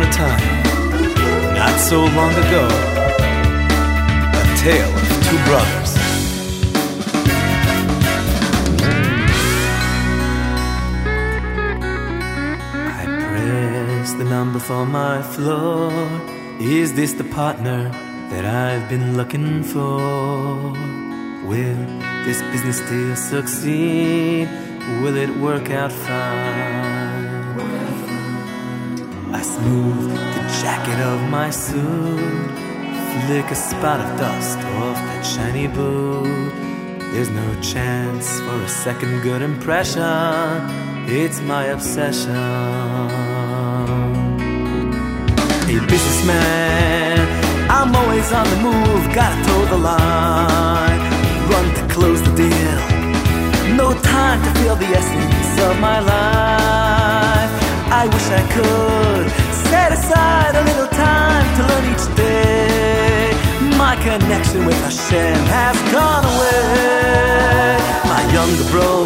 [0.00, 2.66] upon a time, not so long ago,
[4.34, 5.96] a tale of two brothers.
[12.98, 15.92] I press the number for my floor.
[16.60, 17.90] Is this the partner
[18.30, 19.98] that I've been looking for?
[21.46, 21.86] Will
[22.24, 24.48] this business still succeed?
[25.02, 26.89] Will it work out fine?
[29.32, 32.50] I smooth the jacket of my suit,
[33.26, 36.52] flick a spot of dust off that shiny boot.
[37.12, 40.02] There's no chance for a second good impression.
[41.06, 42.34] It's my obsession.
[45.74, 47.18] A businessman,
[47.70, 51.00] I'm always on the move, gotta toe the line,
[51.50, 52.80] run to close the deal.
[53.76, 57.52] No time to feel the essence of my life.
[57.92, 58.99] I wish I could
[59.90, 63.32] set aside a little time to learn each day.
[63.76, 67.78] My connection with Hashem has gone away.
[68.12, 69.04] My younger bro,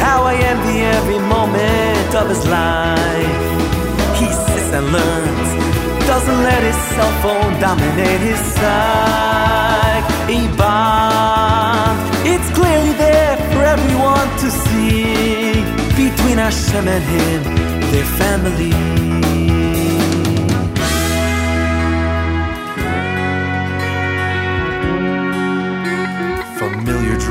[0.00, 3.46] how I envy every moment of his life.
[4.18, 5.50] He sits and learns,
[6.06, 8.40] doesn't let his cell phone dominate his.
[10.32, 15.64] A bond, it's clearly there for everyone to see.
[15.96, 17.42] Between Hashem and him,
[17.90, 19.29] their family.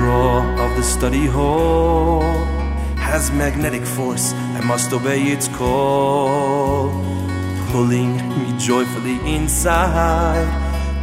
[0.09, 2.21] Of the study hall
[2.97, 4.33] has magnetic force.
[4.33, 6.89] I must obey its call,
[7.71, 10.47] pulling me joyfully inside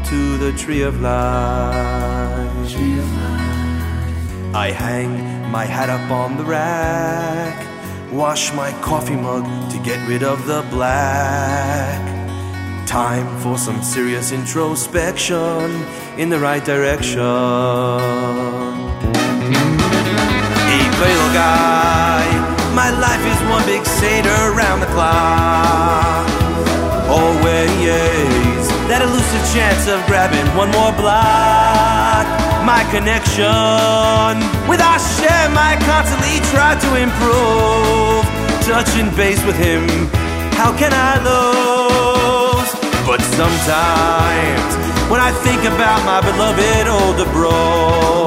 [0.06, 2.76] to the tree of life.
[4.54, 7.56] I hang my hat up on the rack,
[8.12, 12.02] wash my coffee mug to get rid of the black.
[12.86, 15.84] Time for some serious introspection
[16.19, 18.56] in the right direction.
[21.36, 22.24] Guy,
[22.72, 26.24] my life is one big Seder around the clock.
[27.12, 32.25] Always that elusive chance of grabbing one more block.
[32.64, 38.25] My connection with Hashem, I constantly try to improve.
[38.64, 39.84] Touching base with Him,
[40.56, 42.70] how can I lose?
[43.04, 44.72] But sometimes,
[45.12, 48.25] when I think about my beloved older bro,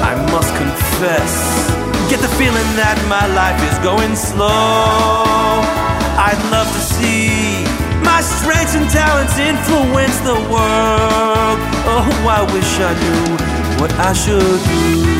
[0.00, 1.73] I must confess,
[2.14, 4.46] get the feeling that my life is going slow.
[6.26, 7.66] I'd love to see
[8.06, 11.58] my strengths and talents influence the world.
[11.90, 12.06] Oh,
[12.38, 13.26] I wish I knew
[13.80, 15.14] what I should do.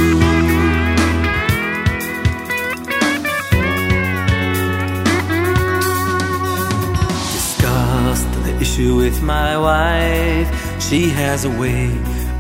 [8.45, 10.49] the issue with my wife.
[10.81, 11.91] She has a way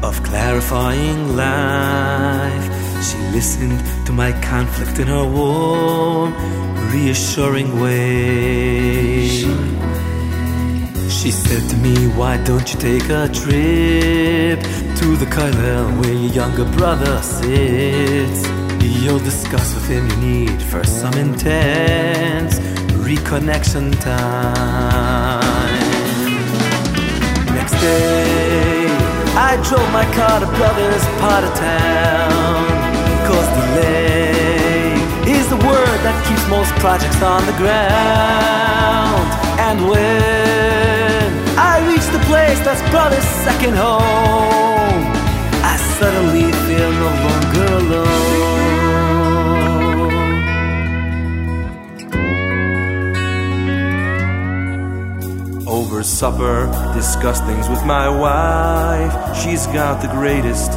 [0.02, 2.83] of clarifying life.
[3.04, 6.32] She listened to my conflict in her warm,
[6.90, 9.28] reassuring way.
[11.10, 14.60] She said to me, Why don't you take a trip
[15.00, 18.48] to the Kollel where your younger brother sits?
[18.80, 22.58] You'll discuss with him you need for some intense
[23.04, 25.42] reconnection time.
[27.54, 28.86] Next day,
[29.36, 32.73] I drove my car to brother's part of town.
[33.26, 34.92] Cause delay
[35.26, 39.26] is the word that keeps most projects on the ground.
[39.66, 41.24] And when
[41.58, 45.02] I reach the place that's brother's second home,
[45.64, 48.44] I suddenly feel no longer alone.
[55.66, 59.14] Over supper, discuss things with my wife.
[59.42, 60.70] She's got the greatest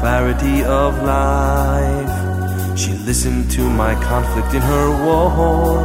[0.00, 2.78] clarity of life.
[2.78, 5.84] She listened to my conflict in her warm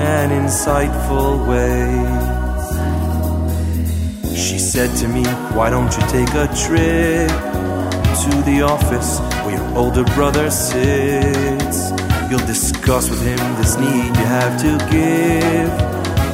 [0.00, 1.90] and insightful way.
[4.36, 5.24] She said to me,
[5.56, 7.30] Why don't you take a trip
[8.22, 11.90] to the office where your older brother sits?
[12.30, 15.70] You'll discuss with him this need you have to give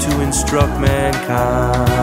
[0.04, 1.95] to instruct mankind.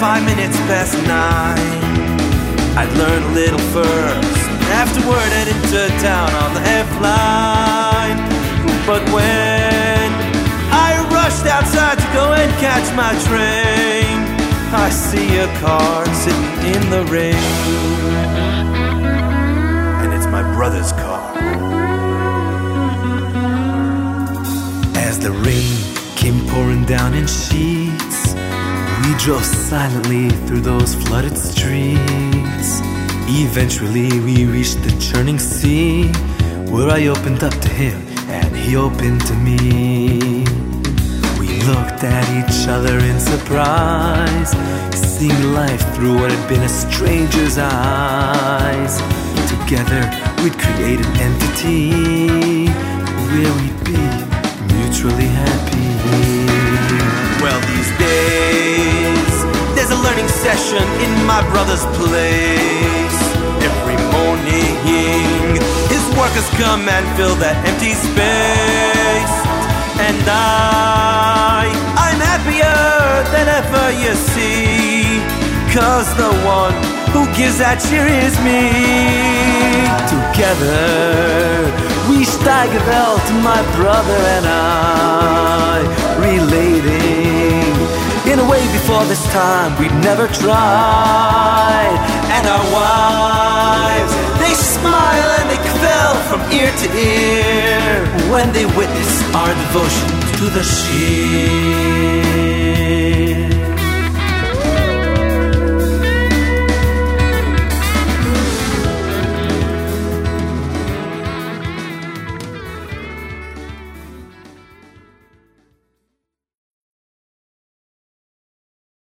[0.00, 1.58] Five minutes past nine.
[2.78, 4.38] I'd learn a little first,
[4.70, 8.18] afterward head into town on the F line.
[8.86, 10.08] But when
[10.70, 14.22] I rushed outside to go and catch my train,
[14.72, 17.34] I see a car sitting in the rain,
[20.00, 21.34] and it's my brother's car.
[24.94, 25.76] As the rain
[26.14, 28.07] came pouring down in sheets, we
[29.18, 32.80] drove silently through those flooded streets.
[33.26, 36.06] Eventually, we reached the churning sea,
[36.70, 40.44] where I opened up to him and he opened to me.
[41.40, 44.50] We looked at each other in surprise,
[44.96, 48.98] seeing life through what had been a stranger's eyes.
[49.50, 50.02] Together,
[50.42, 52.68] we'd create an entity
[53.26, 56.57] where we'd be mutually happy.
[60.48, 63.18] Session in my brother's place.
[63.68, 64.72] Every morning,
[65.92, 69.36] his workers come and fill that empty space.
[70.08, 71.68] And I,
[72.04, 72.80] I'm happier
[73.32, 75.20] than ever, you see.
[75.76, 76.76] Cause the one
[77.12, 78.72] who gives that cheer is me.
[80.16, 81.68] Together,
[82.08, 85.84] we Steigerwelt, my brother and I,
[86.24, 87.27] relating
[88.48, 91.98] way before this time we'd never tried.
[92.34, 99.22] And our wives, they smile and they fell from ear to ear when they witness
[99.34, 100.08] our devotion
[100.38, 102.67] to the sheep.